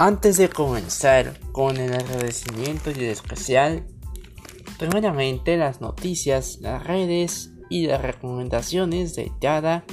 Antes 0.00 0.36
de 0.36 0.48
comenzar 0.48 1.40
con 1.50 1.76
el 1.76 1.92
agradecimiento 1.92 2.92
y 2.92 2.94
el 2.94 3.06
especial, 3.06 3.84
primeramente 4.78 5.56
las 5.56 5.80
noticias, 5.80 6.58
las 6.60 6.84
redes 6.84 7.50
y 7.68 7.88
las 7.88 8.00
recomendaciones 8.00 9.16
de 9.16 9.32
cada 9.40 9.84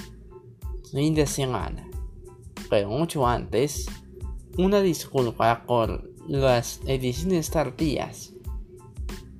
fin 0.92 1.16
de 1.16 1.26
semana. 1.26 1.90
Pero 2.70 2.90
mucho 2.90 3.26
antes, 3.26 3.88
una 4.60 4.80
disculpa 4.82 5.64
por 5.66 6.08
las 6.28 6.82
ediciones 6.86 7.50
tardías. 7.50 8.32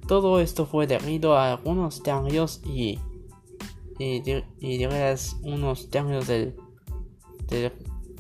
Todo 0.08 0.40
esto 0.40 0.66
fue 0.66 0.88
debido 0.88 1.38
a 1.38 1.52
algunos 1.52 2.02
cambios 2.02 2.62
y, 2.66 2.98
y, 4.00 4.24
y, 4.60 4.86
unos 5.44 5.86
cambios 5.92 6.26
del, 6.26 6.56
de 7.50 7.72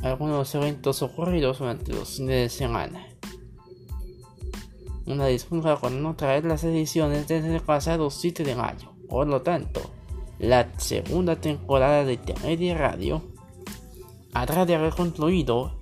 algunos 0.01 0.53
eventos 0.55 1.01
ocurridos 1.01 1.59
durante 1.59 1.93
los 1.93 2.17
fines 2.17 2.43
de 2.43 2.49
semana. 2.49 3.07
Una 5.05 5.27
disculpa 5.27 5.79
por 5.79 5.91
no 5.91 6.15
traer 6.15 6.45
las 6.45 6.63
ediciones 6.63 7.27
desde 7.27 7.55
el 7.55 7.61
pasado 7.61 8.09
7 8.09 8.43
de 8.43 8.55
mayo. 8.55 8.91
Por 9.07 9.27
lo 9.27 9.41
tanto, 9.43 9.81
la 10.39 10.67
segunda 10.79 11.35
temporada 11.35 12.03
de 12.03 12.13
Intermedia 12.13 12.75
Radio 12.75 13.21
habrá 14.33 14.65
de 14.65 14.75
haber 14.75 14.93
concluido 14.93 15.79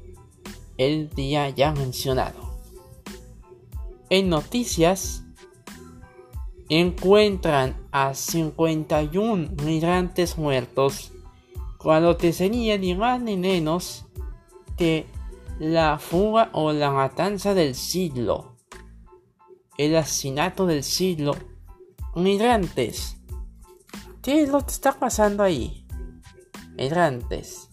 el 0.77 1.09
día 1.09 1.49
ya 1.49 1.71
mencionado. 1.71 2.59
En 4.09 4.29
noticias, 4.29 5.23
encuentran 6.67 7.87
a 7.91 8.13
51 8.13 9.63
migrantes 9.63 10.37
muertos 10.37 11.12
cuando 11.83 12.15
te 12.15 12.31
sería 12.31 12.77
ni 12.77 12.95
más 12.95 13.21
ni 13.21 13.35
menos 13.35 14.05
que 14.77 15.05
la 15.59 15.99
fuga 15.99 16.49
o 16.53 16.71
la 16.71 16.91
matanza 16.91 17.53
del 17.53 17.75
siglo, 17.75 18.55
el 19.77 19.95
asesinato 19.97 20.65
del 20.65 20.83
siglo, 20.83 21.35
migrantes. 22.15 23.17
¿Qué 24.21 24.43
es 24.43 24.49
lo 24.49 24.61
que 24.61 24.71
está 24.71 24.97
pasando 24.97 25.43
ahí? 25.43 25.85
Migrantes. 26.77 27.67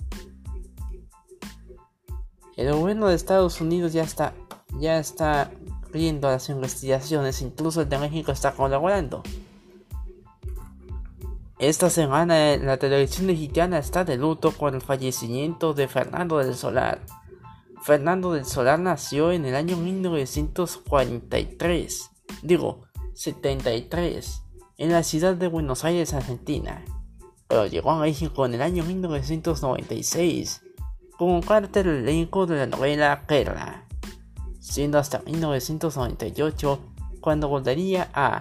El 2.56 2.74
gobierno 2.74 3.06
de 3.06 3.14
Estados 3.14 3.60
Unidos 3.60 3.92
ya 3.92 4.02
está, 4.02 4.34
ya 4.80 4.98
está 4.98 5.52
viendo 5.92 6.28
las 6.28 6.48
investigaciones, 6.48 7.40
incluso 7.42 7.82
el 7.82 7.88
de 7.88 7.98
México 7.98 8.32
está 8.32 8.52
colaborando. 8.52 9.22
Esta 11.60 11.88
semana 11.90 12.56
la 12.56 12.78
televisión 12.78 13.26
mexicana 13.26 13.78
está 13.78 14.02
de 14.02 14.16
luto 14.16 14.50
por 14.50 14.74
el 14.74 14.80
fallecimiento 14.80 15.74
de 15.74 15.88
Fernando 15.88 16.38
del 16.38 16.54
Solar. 16.54 17.02
Fernando 17.82 18.32
del 18.32 18.46
Solar 18.46 18.78
nació 18.78 19.30
en 19.30 19.44
el 19.44 19.54
año 19.54 19.76
1943, 19.76 22.12
digo, 22.42 22.86
73, 23.12 24.42
en 24.78 24.90
la 24.90 25.02
ciudad 25.02 25.34
de 25.34 25.48
Buenos 25.48 25.84
Aires, 25.84 26.14
Argentina, 26.14 26.82
pero 27.46 27.66
llegó 27.66 27.90
a 27.90 28.00
México 28.00 28.46
en 28.46 28.54
el 28.54 28.62
año 28.62 28.82
1996 28.82 30.62
como 31.18 31.42
parte 31.42 31.82
del 31.82 32.08
elenco 32.08 32.46
de 32.46 32.56
la 32.56 32.68
novela 32.68 33.26
Guerra, 33.28 33.86
siendo 34.60 34.98
hasta 34.98 35.20
1998 35.26 36.80
cuando 37.20 37.48
volvería 37.48 38.08
a 38.14 38.40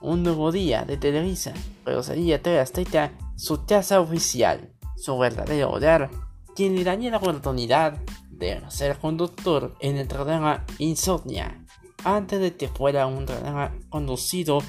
un 0.00 0.22
nuevo 0.22 0.50
día 0.50 0.84
de 0.84 0.96
Televisa, 0.96 1.52
pero 1.84 2.02
sería 2.02 2.42
TV 2.42 2.60
Azteca 2.60 3.12
su 3.36 3.64
casa 3.66 4.00
oficial, 4.00 4.72
su 4.96 5.18
verdadero 5.18 5.70
hogar, 5.70 6.10
quien 6.54 6.74
le 6.74 6.84
daría 6.84 7.10
la 7.10 7.18
oportunidad 7.18 7.98
de 8.30 8.62
ser 8.68 8.98
conductor 8.98 9.76
en 9.80 9.96
el 9.96 10.06
programa 10.06 10.64
Insomnia, 10.78 11.64
antes 12.04 12.40
de 12.40 12.56
que 12.56 12.68
fuera 12.68 13.06
un 13.06 13.26
programa 13.26 13.72
conducido 13.88 14.62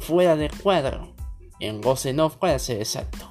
fuera 0.00 0.36
de 0.36 0.50
cuadro, 0.50 1.14
en 1.60 1.80
voz 1.80 2.06
en 2.06 2.20
off 2.20 2.36
para 2.36 2.58
ser 2.58 2.78
exacto. 2.78 3.30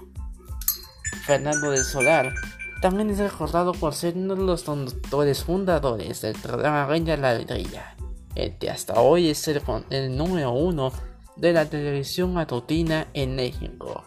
Fernando 1.25 1.71
del 1.71 1.83
Solar 1.83 2.33
también 2.81 3.09
es 3.09 3.19
recordado 3.19 3.73
por 3.73 3.93
ser 3.93 4.15
uno 4.15 4.35
de 4.35 4.43
los 4.43 4.63
conductores 4.63 5.43
fundadores 5.43 6.21
del 6.21 6.35
programa 6.35 6.87
Reina 6.87 7.15
la 7.15 7.31
Alegría, 7.31 7.95
el 8.35 8.57
que 8.57 8.69
hasta 8.69 8.99
hoy 8.99 9.29
es 9.29 9.47
el, 9.47 9.61
el 9.89 10.17
número 10.17 10.51
uno 10.51 10.91
de 11.35 11.53
la 11.53 11.65
televisión 11.65 12.33
matutina 12.33 13.07
en 13.13 13.35
México. 13.35 14.05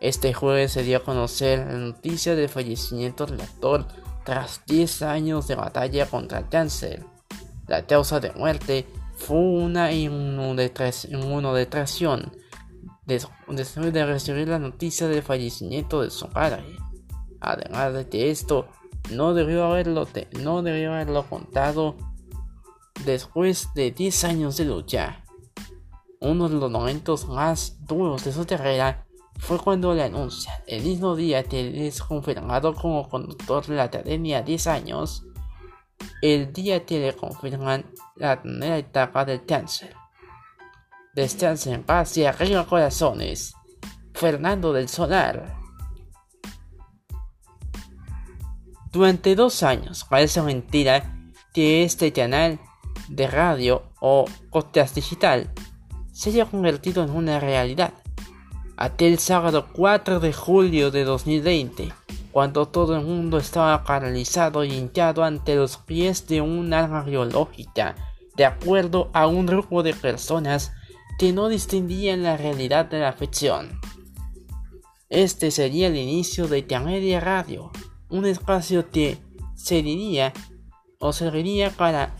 Este 0.00 0.34
jueves 0.34 0.72
se 0.72 0.82
dio 0.82 0.98
a 0.98 1.04
conocer 1.04 1.60
la 1.60 1.78
noticia 1.78 2.34
del 2.34 2.48
fallecimiento 2.48 3.26
del 3.26 3.40
actor 3.40 3.86
tras 4.24 4.62
10 4.66 5.02
años 5.02 5.46
de 5.48 5.54
batalla 5.54 6.06
contra 6.06 6.40
el 6.40 6.48
cáncer. 6.48 7.04
La 7.68 7.86
causa 7.86 8.18
de 8.20 8.32
muerte 8.32 8.86
fue 9.14 9.36
una 9.36 9.92
inmunodetracción 9.92 12.32
después 13.06 13.92
de 13.92 14.06
recibir 14.06 14.48
la 14.48 14.58
noticia 14.58 15.06
del 15.08 15.22
fallecimiento 15.22 16.02
de 16.02 16.10
su 16.10 16.28
padre. 16.28 16.64
Además 17.40 18.10
de 18.10 18.30
esto 18.30 18.68
no 19.10 19.34
debió 19.34 19.64
haberlo, 19.64 20.08
no 20.40 20.62
debió 20.62 20.94
haberlo 20.94 21.28
contado 21.28 21.96
después 23.04 23.68
de 23.74 23.90
10 23.90 24.24
años 24.24 24.56
de 24.56 24.64
lucha. 24.64 25.21
Uno 26.22 26.48
de 26.48 26.54
los 26.54 26.70
momentos 26.70 27.26
más 27.26 27.84
duros 27.84 28.24
de 28.24 28.32
su 28.32 28.46
carrera 28.46 29.04
fue 29.40 29.58
cuando 29.58 29.92
le 29.92 30.04
anuncian 30.04 30.54
el 30.68 30.84
mismo 30.84 31.16
día 31.16 31.42
que 31.42 31.88
es 31.88 32.00
confirmado 32.00 32.76
como 32.76 33.08
conductor 33.08 33.66
de 33.66 33.74
la 33.74 33.84
academia 33.84 34.40
10 34.40 34.66
años, 34.68 35.24
el 36.22 36.52
día 36.52 36.86
que 36.86 37.00
le 37.00 37.16
confirman 37.16 37.86
la 38.14 38.40
primera 38.40 38.78
etapa 38.78 39.24
del 39.24 39.44
cáncer. 39.44 39.96
Descansen 41.12 41.74
en 41.74 41.82
paz 41.82 42.16
y 42.16 42.24
arriba 42.24 42.66
corazones. 42.66 43.54
Fernando 44.14 44.72
del 44.72 44.88
Solar. 44.88 45.56
Durante 48.92 49.34
dos 49.34 49.64
años 49.64 50.04
parece 50.08 50.40
mentira 50.40 51.32
que 51.52 51.82
este 51.82 52.12
canal 52.12 52.60
de 53.08 53.26
radio 53.26 53.90
o 53.98 54.26
podcast 54.52 54.94
digital 54.94 55.52
se 56.22 56.30
haya 56.30 56.46
convertido 56.46 57.02
en 57.02 57.10
una 57.10 57.40
realidad. 57.40 57.94
Aquel 58.76 59.18
sábado 59.18 59.66
4 59.72 60.20
de 60.20 60.32
julio 60.32 60.92
de 60.92 61.02
2020, 61.02 61.92
cuando 62.30 62.68
todo 62.68 62.94
el 62.94 63.04
mundo 63.04 63.38
estaba 63.38 63.82
paralizado 63.82 64.62
y 64.62 64.72
hinchado 64.72 65.24
ante 65.24 65.56
los 65.56 65.78
pies 65.78 66.28
de 66.28 66.40
un 66.40 66.72
arma 66.74 67.02
biológica, 67.02 67.96
de 68.36 68.44
acuerdo 68.44 69.10
a 69.12 69.26
un 69.26 69.46
grupo 69.46 69.82
de 69.82 69.94
personas 69.94 70.70
que 71.18 71.32
no 71.32 71.48
distinguían 71.48 72.22
la 72.22 72.36
realidad 72.36 72.84
de 72.86 73.00
la 73.00 73.14
ficción. 73.14 73.80
Este 75.08 75.50
sería 75.50 75.88
el 75.88 75.96
inicio 75.96 76.46
de 76.46 76.60
Intermedia 76.60 77.18
Radio, 77.18 77.72
un 78.10 78.26
espacio 78.26 78.90
que 78.92 79.18
serviría 79.56 80.32
o 81.00 81.10
para 81.76 82.14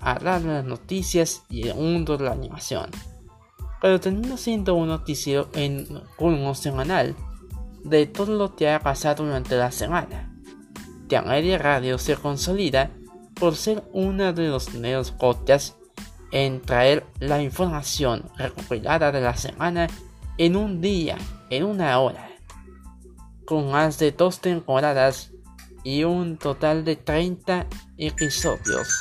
hablar 0.00 0.42
de 0.42 0.48
las 0.48 0.64
noticias 0.64 1.42
y 1.50 1.66
el 1.66 1.74
mundo 1.74 2.16
de 2.16 2.24
la 2.24 2.30
animación 2.30 2.88
pero 3.80 4.00
termina 4.00 4.36
siendo 4.36 4.74
un 4.74 4.88
noticiero 4.88 5.48
en 5.54 5.86
un 6.18 6.54
semanal 6.54 7.14
de 7.84 8.06
todo 8.06 8.36
lo 8.36 8.56
que 8.56 8.70
ha 8.70 8.80
pasado 8.80 9.24
durante 9.24 9.56
la 9.56 9.70
semana. 9.70 10.32
Media 11.24 11.58
Radio 11.58 11.96
se 11.98 12.16
consolida 12.16 12.90
por 13.34 13.56
ser 13.56 13.82
uno 13.92 14.32
de 14.32 14.48
los 14.48 14.66
primeros 14.66 15.10
podcasts 15.10 15.74
en 16.32 16.60
traer 16.60 17.06
la 17.18 17.42
información 17.42 18.28
recopilada 18.36 19.10
de 19.10 19.22
la 19.22 19.34
semana 19.36 19.86
en 20.36 20.56
un 20.56 20.80
día, 20.80 21.16
en 21.48 21.64
una 21.64 21.98
hora, 21.98 22.28
con 23.46 23.70
más 23.70 23.98
de 23.98 24.12
dos 24.12 24.40
temporadas 24.40 25.32
y 25.82 26.04
un 26.04 26.36
total 26.36 26.84
de 26.84 26.96
30 26.96 27.66
episodios, 27.96 29.00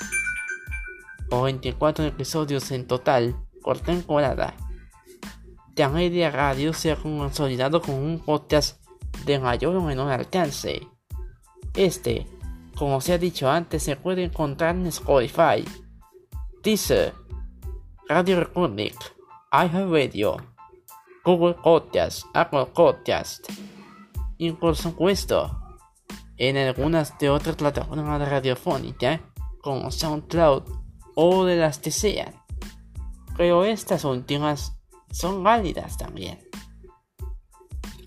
o 1.30 1.42
24 1.42 2.06
episodios 2.06 2.72
en 2.72 2.88
total 2.88 3.36
por 3.62 3.80
temporada 3.80 4.56
Media 5.86 6.32
Radio 6.32 6.74
se 6.74 6.92
ha 6.92 6.96
consolidado 6.96 7.82
como 7.82 8.00
un 8.00 8.20
podcast 8.20 8.82
de 9.26 9.40
mayor 9.40 9.76
o 9.76 9.82
menor 9.82 10.12
alcance. 10.12 10.82
Este, 11.76 12.26
como 12.76 13.00
se 13.00 13.14
ha 13.14 13.18
dicho 13.20 13.48
antes, 13.48 13.84
se 13.84 13.96
puede 13.96 14.24
encontrar 14.24 14.76
en 14.76 14.88
Spotify, 14.88 15.64
Deezer, 16.64 17.14
Radio 18.10 18.40
Republic, 18.40 18.96
iHeartRadio, 19.52 20.38
Google 21.24 21.56
Podcast, 21.62 22.26
Apple 22.34 22.66
Podcast 22.74 23.48
y 24.40 24.52
por 24.54 24.76
en 26.38 26.58
algunas 26.58 27.18
de 27.20 27.30
otras 27.30 27.56
plataformas 27.56 28.28
radiofónicas 28.28 29.22
como 29.62 29.92
SoundCloud 29.92 30.64
o 31.16 31.46
de 31.46 31.58
las 31.58 31.80
que 31.80 31.92
sean. 31.92 32.34
Pero 33.36 33.66
estas 33.66 34.04
últimas 34.04 34.77
son 35.18 35.42
válidas 35.44 35.98
también. 35.98 36.38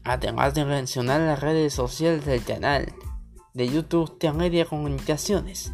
Además 0.04 0.54
de 0.54 0.64
mencionar 0.64 1.20
las 1.20 1.40
redes 1.40 1.74
sociales 1.74 2.24
del 2.24 2.44
canal 2.44 2.94
de 3.52 3.68
YouTube 3.68 4.16
de 4.20 4.32
Media 4.32 4.64
Comunicaciones, 4.64 5.72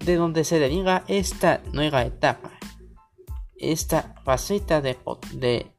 de 0.00 0.16
donde 0.16 0.42
se 0.42 0.58
deriva 0.58 1.04
esta 1.06 1.62
nueva 1.72 2.02
etapa, 2.02 2.50
esta 3.56 4.16
faceta 4.24 4.80
de, 4.80 4.98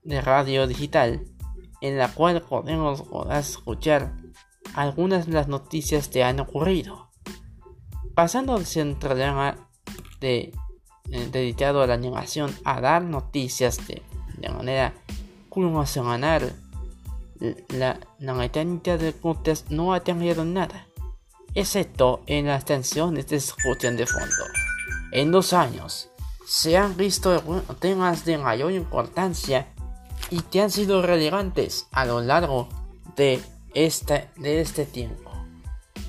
de, 0.04 0.22
radio 0.22 0.68
digital 0.68 1.26
en 1.82 1.98
la 1.98 2.08
cual 2.14 2.42
podemos 2.42 3.04
escuchar 3.30 4.16
algunas 4.74 5.26
de 5.26 5.34
las 5.34 5.50
noticias 5.50 6.08
que 6.08 6.24
han 6.24 6.40
ocurrido. 6.40 7.10
Pasando 8.16 8.56
del 8.56 8.66
centro 8.66 9.16
de, 9.16 10.54
dedicado 11.10 11.82
a 11.82 11.88
la 11.88 11.94
animación 11.94 12.56
a 12.64 12.80
dar 12.80 13.04
noticias 13.04 13.86
de, 13.86 14.02
de 14.44 14.50
manera 14.50 14.94
semanal, 15.86 16.56
la, 17.70 18.00
la 18.20 18.34
mecánica 18.34 18.98
de 18.98 19.12
podcast 19.12 19.70
no 19.70 19.94
ha 19.94 20.02
cambiado 20.02 20.46
nada 20.46 20.88
excepto 21.56 22.22
en 22.26 22.48
las 22.48 22.66
tensiones 22.66 23.28
de 23.28 23.38
discusión 23.38 23.98
de 23.98 24.06
fondo. 24.06 24.44
En 25.12 25.32
dos 25.32 25.54
años, 25.54 26.10
se 26.46 26.78
han 26.78 26.98
visto 26.98 27.42
temas 27.80 28.26
de 28.26 28.38
mayor 28.38 28.72
importancia 28.72 29.68
y 30.30 30.42
que 30.42 30.62
han 30.62 30.72
sido 30.72 31.02
relevantes 31.02 31.88
a 31.92 32.06
lo 32.06 32.22
largo 32.22 32.70
de 33.16 33.42
este, 33.74 34.30
de 34.38 34.62
este 34.62 34.86
tiempo. 34.86 35.32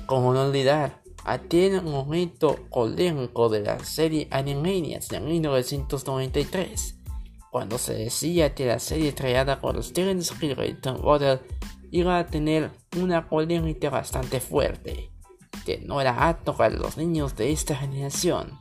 Como 0.05 0.33
no 0.33 0.43
olvidar 0.43 1.01
aquel 1.23 1.81
momento 1.81 2.59
polémico 2.69 3.49
de 3.49 3.61
la 3.61 3.79
serie 3.83 4.27
Animaniacs 4.31 5.09
de 5.09 5.19
1993, 5.19 6.95
cuando 7.55 7.77
se 7.77 7.93
decía 7.93 8.53
que 8.53 8.65
la 8.65 8.79
serie 8.79 9.15
creada 9.15 9.61
por 9.61 9.81
Steven 9.81 10.17
Spielberg 10.17 10.77
y 11.89 11.99
iba 11.99 12.19
a 12.19 12.25
tener 12.25 12.69
una 12.97 13.29
polémica 13.29 13.89
bastante 13.89 14.41
fuerte 14.41 15.09
que 15.65 15.77
no 15.77 16.01
era 16.01 16.27
apto 16.27 16.57
para 16.57 16.75
los 16.75 16.97
niños 16.97 17.37
de 17.37 17.53
esta 17.53 17.73
generación. 17.73 18.59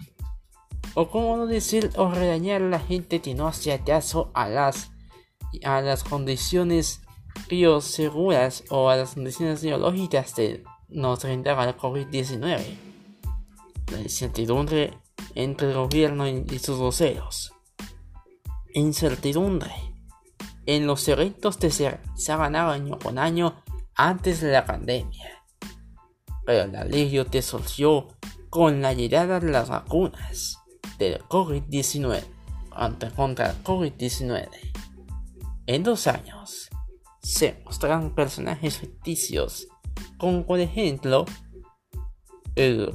O 0.94 1.08
como 1.08 1.36
no 1.36 1.46
decir 1.48 1.90
o 1.96 2.08
regañar 2.12 2.62
a 2.62 2.68
la 2.68 2.78
gente 2.78 3.20
que 3.20 3.34
no 3.34 3.48
hacía 3.48 3.82
caso 3.82 4.30
a 4.32 4.48
las, 4.48 4.92
a 5.64 5.80
las 5.80 6.04
condiciones 6.04 7.00
bioseguras 7.48 8.62
o 8.70 8.90
a 8.90 8.96
las 8.96 9.14
condiciones 9.14 9.60
biológicas 9.60 10.34
que 10.34 10.62
nos 10.88 11.24
brindaba 11.24 11.64
el 11.64 11.76
COVID-19. 11.76 12.62
La 13.90 14.00
incertidumbre 14.00 14.96
entre 15.34 15.70
el 15.70 15.74
gobierno 15.74 16.28
y 16.28 16.60
sus 16.60 16.78
voceros. 16.78 17.53
Incertidumbre 18.74 19.72
en 20.66 20.86
los 20.86 21.08
eventos 21.08 21.56
que 21.56 21.70
se, 21.70 21.98
ganado 22.26 22.70
año 22.70 22.98
con 22.98 23.18
año 23.18 23.62
antes 23.96 24.40
de 24.40 24.52
la 24.52 24.64
pandemia 24.64 25.34
pero 26.44 26.64
el 26.64 26.76
alivio 26.76 27.26
te 27.26 27.42
surgió 27.42 28.08
con 28.50 28.82
la 28.82 28.92
llegada 28.92 29.40
de 29.40 29.50
las 29.50 29.68
vacunas 29.68 30.58
del 30.98 31.20
COVID-19 31.24 32.22
contra 33.14 33.50
el 33.50 33.62
COVID-19. 33.62 34.48
En 35.66 35.82
dos 35.82 36.06
años 36.06 36.68
se 37.22 37.62
mostraron 37.64 38.14
personajes 38.14 38.78
ficticios 38.78 39.66
como 40.18 40.44
por 40.44 40.60
ejemplo 40.60 41.24
el, 42.54 42.94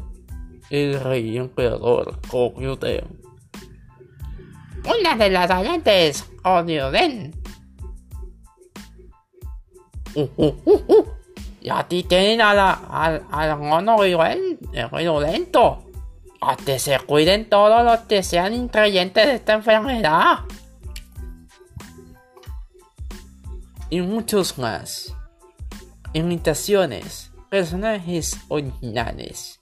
el 0.70 1.00
rey 1.00 1.38
emperador 1.38 2.20
Koryuden. 2.30 3.19
Una 4.90 5.16
de 5.16 5.30
las 5.30 5.48
variantes 5.48 6.24
Koryuden. 6.42 7.34
Uh, 10.16 10.28
uh, 10.38 10.56
uh, 10.66 10.84
uh. 10.88 11.06
Y 11.62 11.70
a 11.70 11.88
ti 11.88 12.04
tienen 12.04 12.42
a 12.42 12.54
la, 12.54 13.24
al 13.32 13.60
mono 13.60 14.06
igual, 14.06 14.58
el 14.74 15.22
lento. 15.22 15.86
A 16.42 16.56
que 16.56 16.80
se 16.80 16.98
cuiden 17.00 17.50
todos 17.50 17.84
los 17.84 18.00
que 18.08 18.24
sean 18.24 18.54
increyentes 18.54 19.26
de 19.26 19.36
esta 19.36 19.54
enfermedad. 19.54 20.40
Y 23.90 24.02
muchos 24.02 24.58
más. 24.58 25.14
Imitaciones, 26.14 27.32
personajes 27.50 28.38
originales. 28.48 29.60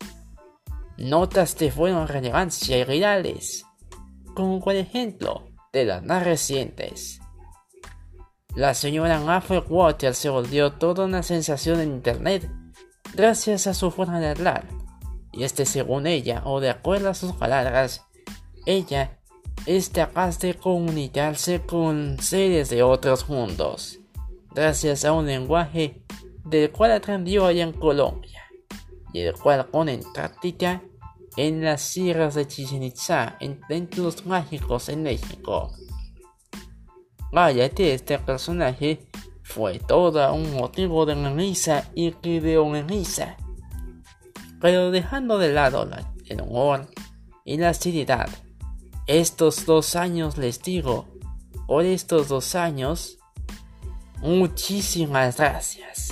Notas 0.97 1.57
de 1.57 1.71
buena 1.71 2.05
relevancia 2.05 2.77
y 2.77 2.83
reales. 2.83 3.66
Como 4.37 4.59
por 4.59 4.75
ejemplo, 4.75 5.49
de 5.73 5.83
las 5.85 6.03
más 6.03 6.23
recientes. 6.23 7.19
La 8.55 8.75
señora 8.75 9.19
Maffer 9.19 9.63
Water 9.67 10.13
se 10.13 10.29
volvió 10.29 10.73
toda 10.73 11.05
una 11.05 11.23
sensación 11.23 11.79
en 11.79 11.93
internet 11.93 12.47
gracias 13.15 13.65
a 13.65 13.73
su 13.73 13.89
forma 13.89 14.19
de 14.19 14.29
hablar. 14.29 14.67
Y 15.31 15.43
este 15.43 15.65
según 15.65 16.05
ella, 16.05 16.43
o 16.45 16.59
de 16.59 16.69
acuerdo 16.69 17.09
a 17.09 17.15
sus 17.15 17.31
palabras, 17.31 18.05
ella 18.67 19.17
es 19.65 19.89
capaz 19.89 20.37
de 20.37 20.53
comunicarse 20.53 21.63
con 21.63 22.19
seres 22.19 22.69
de 22.69 22.83
otros 22.83 23.27
mundos, 23.29 23.97
gracias 24.53 25.03
a 25.03 25.13
un 25.13 25.25
lenguaje 25.25 26.03
del 26.45 26.69
cual 26.69 26.91
aprendió 26.91 27.47
allá 27.47 27.63
en 27.63 27.73
Colombia, 27.73 28.43
y 29.13 29.21
el 29.21 29.33
cual 29.33 29.65
pone 29.65 29.95
en 29.95 30.13
práctica 30.13 30.83
en 31.37 31.63
las 31.63 31.81
sierras 31.81 32.33
de 32.33 32.47
Chichen 32.47 32.83
Itza, 32.83 33.37
en 33.39 33.61
templos 33.67 34.25
mágicos 34.25 34.89
en 34.89 35.03
México. 35.03 35.71
Vaya 37.31 37.69
que 37.69 37.93
este 37.93 38.17
personaje 38.17 39.07
fue 39.43 39.79
todo 39.79 40.33
un 40.33 40.53
motivo 40.55 41.05
de 41.05 41.15
risa 41.33 41.89
y 41.93 42.11
de 42.11 42.83
risa. 42.87 43.37
Pero 44.59 44.89
dejando 44.89 45.37
de 45.37 45.53
lado 45.53 45.87
el 46.25 46.41
humor 46.41 46.87
y 47.45 47.57
la 47.57 47.73
seriedad, 47.73 48.27
estos 49.05 49.65
dos 49.65 49.95
años 49.95 50.37
les 50.37 50.61
digo, 50.63 51.07
por 51.67 51.85
estos 51.85 52.29
dos 52.29 52.55
años, 52.55 53.19
muchísimas 54.21 55.37
gracias. 55.37 56.09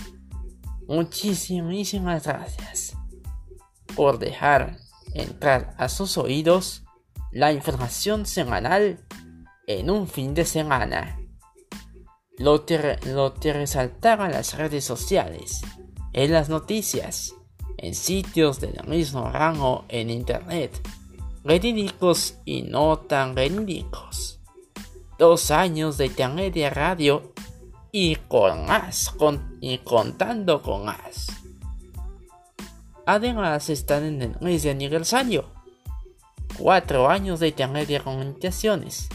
Muchísimas 0.88 2.24
gracias 2.24 2.96
por 3.96 4.20
dejar 4.20 4.85
entrar 5.16 5.74
a 5.78 5.90
sus 5.90 6.18
oídos 6.18 6.84
la 7.32 7.52
información 7.52 8.26
semanal 8.26 9.00
en 9.68 9.90
un 9.90 10.08
fin 10.08 10.34
de 10.34 10.46
semana. 10.46 11.20
Lo 12.38 12.66
que, 12.66 13.00
lo 13.06 13.34
resaltaban 13.34 14.32
las 14.32 14.58
redes 14.58 14.84
sociales, 14.84 15.62
en 16.14 16.32
las 16.32 16.50
noticias, 16.50 17.34
en 17.78 17.96
sitios 17.96 18.60
del 18.60 18.78
mismo 18.88 19.32
rango 19.32 19.86
en 19.90 20.10
internet, 20.10 20.82
verídicos 21.44 22.36
y 22.46 22.64
no 22.64 22.98
tan 23.00 23.36
verídicos. 23.36 24.40
Dos 25.18 25.52
años 25.52 25.98
de 25.98 26.08
internet 26.08 26.54
de 26.54 26.70
radio 26.70 27.34
y 27.92 28.16
con 28.16 28.66
más, 28.66 29.10
con, 29.12 29.58
y 29.62 29.78
contando 29.78 30.62
con 30.62 30.86
más. 30.86 31.28
Además 33.06 33.70
están 33.70 34.04
en 34.04 34.22
el 34.22 34.36
mes 34.42 34.64
de 34.64 34.72
aniversario. 34.72 35.46
Cuatro 36.58 37.10
años 37.10 37.40
de 37.40 37.50
internet 37.50 37.88
de 37.88 38.00
comunicaciones 38.00 39.10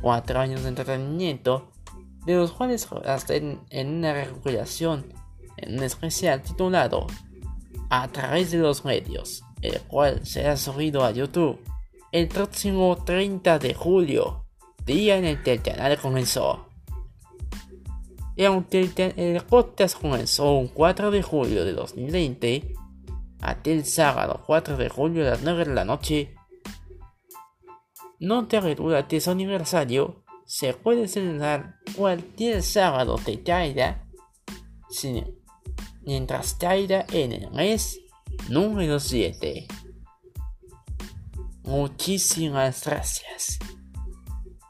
cuatro 0.00 0.40
años 0.40 0.62
de 0.62 0.70
entretenimiento, 0.70 1.70
de 2.24 2.36
los 2.36 2.52
cuales 2.52 2.88
hasta 3.06 3.34
en, 3.34 3.60
una 3.70 4.12
recuperación 4.12 5.12
en 5.56 5.78
un 5.78 5.84
especial 5.84 6.42
titulado 6.42 7.06
A 7.88 8.08
través 8.08 8.50
de 8.50 8.58
los 8.58 8.84
medios, 8.84 9.42
el 9.62 9.80
cual 9.82 10.24
será 10.26 10.56
subido 10.56 11.04
a 11.04 11.10
YouTube 11.10 11.60
el 12.12 12.28
próximo 12.28 12.96
30 13.04 13.58
de 13.60 13.74
julio, 13.74 14.44
día 14.84 15.16
en 15.16 15.24
el 15.24 15.42
que 15.42 15.52
el 15.52 15.62
canal 15.62 15.96
comenzó. 15.98 16.66
Y 18.34 18.44
aunque 18.44 18.80
el, 18.80 19.14
el 19.16 19.42
podcast 19.42 20.00
comenzó 20.00 20.54
un 20.54 20.68
4 20.68 21.10
de 21.10 21.22
julio 21.22 21.64
de 21.64 21.72
2020, 21.72 22.74
hasta 23.40 23.70
el 23.70 23.84
sábado 23.84 24.42
4 24.46 24.76
de 24.76 24.88
julio 24.88 25.26
a 25.26 25.30
las 25.30 25.42
9 25.42 25.64
de 25.64 25.74
la 25.74 25.84
noche, 25.84 26.34
no 28.18 28.46
te 28.46 28.60
durante 28.74 29.20
su 29.20 29.30
aniversario, 29.30 30.24
se 30.44 30.74
puede 30.74 31.08
celebrar 31.08 31.76
cualquier 31.96 32.62
sábado 32.62 33.16
de 33.24 33.42
caiga 33.42 34.06
mientras 36.02 36.54
caiga 36.54 37.06
en 37.12 37.32
el 37.32 37.50
mes 37.52 38.00
número 38.48 38.98
7. 38.98 39.66
Muchísimas 41.62 42.84
gracias 42.84 43.58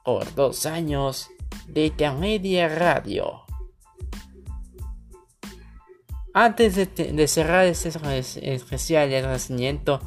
por 0.04 0.34
dos 0.34 0.66
años 0.66 1.30
de 1.66 1.92
Media 2.18 2.68
Radio. 2.68 3.49
Antes 6.32 6.76
de, 6.76 7.28
cerrar 7.28 7.66
este 7.66 7.88
especial 8.54 9.10
de 9.10 9.16
agradecimiento, 9.16 10.00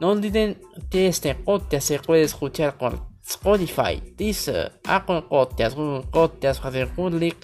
no 0.00 0.10
olviden 0.10 0.60
que 0.90 1.08
este 1.08 1.34
podcast 1.34 1.86
se 1.86 1.98
puede 1.98 2.22
escuchar 2.22 2.78
con 2.78 3.06
Spotify, 3.26 4.14
Deezer, 4.16 4.80
Apple 4.84 5.22
Podcasts, 5.28 5.74
Google 5.74 6.06
Podcasts, 6.10 6.62
Radio 6.62 6.88
Public 6.94 7.36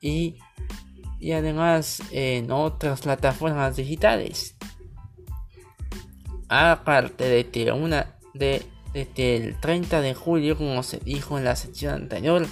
y, 0.00 0.36
y 1.20 1.32
además 1.32 2.02
en 2.10 2.50
otras 2.50 3.02
plataformas 3.02 3.76
digitales. 3.76 4.56
aparte 6.48 7.24
de 7.24 7.50
que 7.50 7.70
una 7.70 8.16
de, 8.34 8.62
desde 8.92 9.36
el 9.36 9.60
30 9.60 10.00
de 10.00 10.14
julio, 10.14 10.56
como 10.56 10.82
se 10.82 10.98
dijo 10.98 11.38
en 11.38 11.44
la 11.44 11.54
sección 11.54 11.94
anterior, 11.94 12.46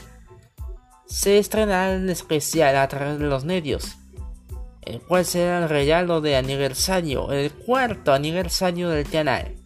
se 1.06 1.38
estrenará 1.38 1.96
un 1.96 2.08
especial 2.08 2.76
a 2.76 2.86
través 2.86 3.18
de 3.18 3.26
los 3.26 3.44
medios, 3.44 3.96
el 4.82 5.00
cual 5.00 5.24
será 5.24 5.62
el 5.62 5.68
regalo 5.68 6.20
de 6.20 6.36
aniversario, 6.36 7.32
el 7.32 7.52
cuarto 7.52 8.12
aniversario 8.12 8.88
del 8.88 9.08
canal, 9.08 9.56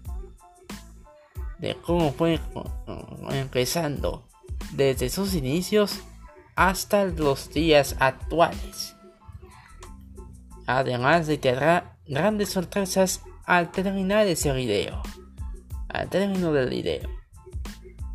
de 1.58 1.76
cómo 1.76 2.12
fue 2.12 2.40
empezando 3.30 4.28
desde 4.72 5.08
sus 5.08 5.34
inicios 5.34 6.00
hasta 6.56 7.04
los 7.04 7.50
días 7.50 7.96
actuales. 8.00 8.94
Además 10.66 11.26
de 11.26 11.40
que 11.40 11.82
grandes 12.06 12.50
sorpresas 12.50 13.22
al 13.44 13.70
terminar 13.70 14.26
ese 14.26 14.52
video. 14.52 15.02
Al 15.88 16.08
término 16.08 16.52
del 16.52 16.70
video. 16.70 17.08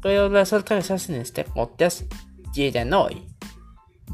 Pero 0.02 0.30
las 0.30 0.50
sorpresas 0.50 1.10
en 1.10 1.16
este 1.16 1.44
podcast 1.44 2.12
llegan 2.54 2.94
hoy. 2.94 3.28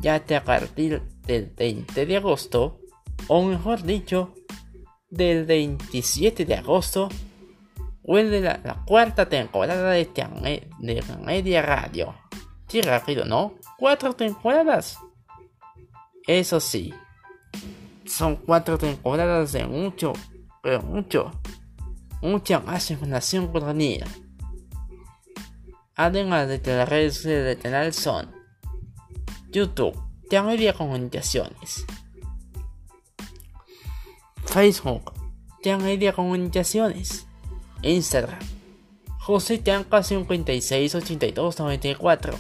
Ya 0.01 0.25
que 0.25 0.35
a 0.35 0.43
partir 0.43 1.01
del 1.25 1.51
20 1.55 2.05
de 2.05 2.17
agosto, 2.17 2.79
o 3.27 3.43
mejor 3.43 3.83
dicho, 3.83 4.33
del 5.09 5.45
27 5.45 6.45
de 6.45 6.55
agosto, 6.55 7.09
vuelve 8.03 8.41
la, 8.41 8.83
cuarta 8.85 9.27
temporada 9.27 9.91
de, 9.91 10.05
de 10.79 11.03
Media 11.23 11.61
Radio. 11.61 12.15
Sí, 12.67 12.81
rápido, 12.81 13.25
¿no? 13.25 13.55
Cuatro 13.77 14.13
temporadas. 14.13 14.97
Eso 16.27 16.59
sí, 16.59 16.93
son 18.05 18.35
cuatro 18.35 18.77
temporadas 18.77 19.51
de 19.51 19.65
mucho, 19.65 20.13
pero 20.61 20.81
mucho, 20.81 21.31
mucha 22.21 22.59
más 22.59 22.89
información 22.91 23.47
contenido. 23.51 24.07
Además 25.95 26.47
de 26.47 26.61
que 26.61 26.75
las 26.75 26.89
redes 26.89 27.23
del 27.23 27.57
canal 27.57 27.93
son 27.93 28.31
YouTube, 29.49 29.97
Media 30.43 30.73
Comunicaciones, 30.73 31.85
Facebook, 34.45 35.13
Media 35.63 36.13
Comunicaciones, 36.13 37.25
Instagram, 37.81 38.39
José 39.19 39.57
Tianca 39.57 40.03
568294, 40.03 42.37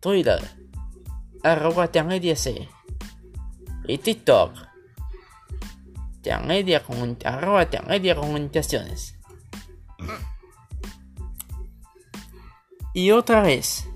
Twitter, 0.00 0.62
arroba 1.42 1.90
Media 2.04 2.36
C. 2.36 2.68
Y 3.86 3.98
TikTok. 3.98 4.52
Media 6.46 6.82
arroba 7.24 7.68
Media 7.86 8.14
Comunicaciones. 8.14 9.18
Y 12.94 13.10
otra 13.10 13.42
vez, 13.42 13.88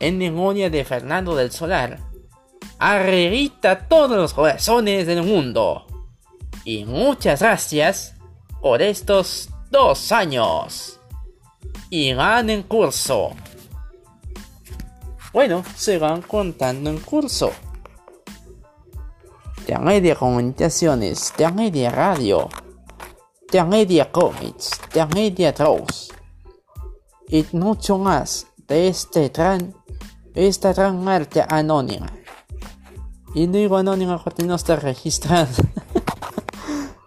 en 0.00 0.18
memoria 0.18 0.70
de 0.70 0.84
Fernando 0.84 1.34
del 1.34 1.50
Solar, 1.50 1.98
arribita 2.78 3.88
todos 3.88 4.16
los 4.16 4.34
corazones 4.34 5.06
del 5.06 5.22
mundo. 5.22 5.86
Y 6.64 6.84
muchas 6.84 7.40
gracias 7.40 8.14
por 8.60 8.82
estos 8.82 9.48
dos 9.70 10.12
años. 10.12 11.00
Y 11.90 12.12
van 12.14 12.50
en 12.50 12.62
curso. 12.62 13.30
Bueno, 15.32 15.64
se 15.76 15.98
van 15.98 16.22
contando 16.22 16.90
en 16.90 16.98
curso. 16.98 17.52
Media 19.80 20.14
Comunicaciones, 20.14 21.34
Media 21.54 21.90
Radio, 21.90 22.48
Media 23.66 24.10
Comics, 24.10 24.80
Media 25.14 25.52
Trolls 25.54 26.08
y 27.28 27.44
mucho 27.52 27.98
más 27.98 28.46
de 28.66 28.88
este 28.88 29.28
tran, 29.28 29.74
esta 30.34 30.72
gran 30.72 31.06
arte 31.08 31.44
anónima. 31.48 32.06
Y 33.34 33.46
digo 33.46 33.76
anónima 33.76 34.22
porque 34.22 34.42
no 34.42 34.54
está 34.54 34.76
registrado. 34.76 35.48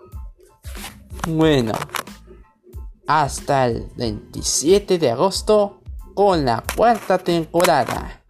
bueno, 1.27 1.73
hasta 3.07 3.65
el 3.65 3.91
27 3.97 4.97
de 4.97 5.11
agosto 5.11 5.81
con 6.13 6.45
la 6.45 6.63
cuarta 6.75 7.17
temporada. 7.17 8.20